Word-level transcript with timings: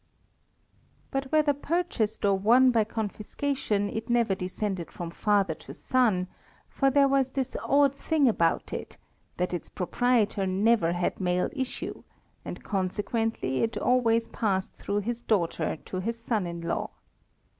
But 1.11 1.31
whether 1.31 1.53
purchased 1.53 2.25
or 2.25 2.35
won 2.35 2.71
by 2.71 2.83
confiscation 2.85 3.87
it 3.87 4.09
never 4.09 4.33
descended 4.33 4.91
from 4.91 5.11
father 5.11 5.53
to 5.53 5.75
son, 5.75 6.25
for 6.67 6.89
there 6.89 7.07
was 7.07 7.29
this 7.29 7.55
odd 7.63 7.93
thing 7.93 8.27
about 8.27 8.73
it, 8.73 8.97
that 9.37 9.53
its 9.53 9.69
proprietor 9.69 10.47
never 10.47 10.93
had 10.93 11.21
male 11.21 11.49
issue, 11.53 12.01
and 12.43 12.63
consequently 12.63 13.59
it 13.59 13.77
always 13.77 14.27
passed 14.29 14.73
through 14.73 15.01
his 15.01 15.21
daughter 15.21 15.75
to 15.85 15.99
his 15.99 16.17
son 16.19 16.47
in 16.47 16.61
law. 16.61 16.89